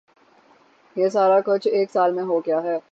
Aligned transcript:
یہ 0.95 1.09
سارا 1.09 1.39
کچھ 1.45 1.67
ایک 1.67 1.91
سال 1.91 2.13
میں 2.13 2.23
ہو 2.23 2.39
گیا 2.39 2.63
ہے۔ 2.63 2.77